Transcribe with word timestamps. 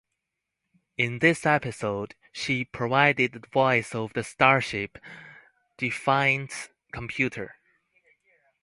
In 0.97 1.19
this 1.19 1.45
episode, 1.45 2.15
she 2.31 2.65
provided 2.65 3.33
the 3.33 3.47
voice 3.53 3.93
of 3.93 4.13
the 4.13 4.23
starship 4.23 4.97
"Defiant"s 5.77 6.69
computer. 6.91 7.55